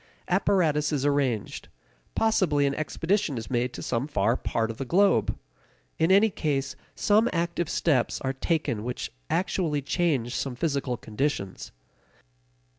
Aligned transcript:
Apparatus 0.27 0.91
is 0.91 1.05
arranged; 1.05 1.67
possibly 2.15 2.65
an 2.65 2.73
expedition 2.73 3.37
is 3.37 3.51
made 3.51 3.71
to 3.73 3.83
some 3.83 4.07
far 4.07 4.35
part 4.35 4.71
of 4.71 4.77
the 4.77 4.83
globe. 4.83 5.37
In 5.99 6.11
any 6.11 6.31
case, 6.31 6.75
some 6.95 7.29
active 7.31 7.69
steps 7.69 8.19
are 8.21 8.33
taken 8.33 8.83
which 8.83 9.11
actually 9.29 9.83
change 9.83 10.33
some 10.35 10.55
physical 10.55 10.97
conditions. 10.97 11.71